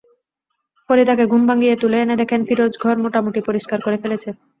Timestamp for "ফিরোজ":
2.47-2.73